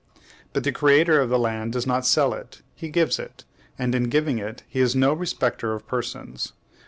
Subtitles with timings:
[0.51, 3.43] But the creator of the land does not sell it: he gives it;
[3.77, 6.53] and, in giving it, he is no respecter of persons.